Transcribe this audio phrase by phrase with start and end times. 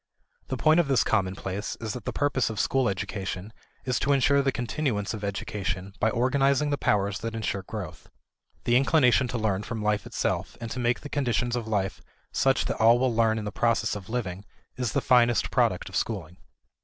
[0.47, 3.53] The point of this commonplace is that the purpose of school education
[3.85, 8.09] is to insure the continuance of education by organizing the powers that insure growth.
[8.63, 12.01] The inclination to learn from life itself and to make the conditions of life
[12.31, 14.43] such that all will learn in the process of living
[14.75, 16.37] is the finest product of schooling.